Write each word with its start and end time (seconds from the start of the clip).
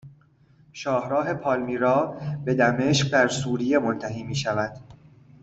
شاهراه 0.73 1.33
پالمیرا 1.33 2.17
به 2.45 2.53
دمشق 2.53 3.11
در 3.11 3.27
سوریه 3.27 3.79
منتهی 3.79 4.23
میشود 4.23 4.77